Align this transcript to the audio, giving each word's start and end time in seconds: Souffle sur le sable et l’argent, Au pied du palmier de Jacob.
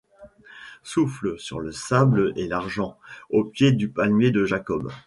Souffle 0.81 1.37
sur 1.37 1.59
le 1.59 1.71
sable 1.71 2.33
et 2.35 2.47
l’argent, 2.47 2.97
Au 3.29 3.45
pied 3.45 3.71
du 3.71 3.87
palmier 3.91 4.31
de 4.31 4.45
Jacob. 4.45 4.91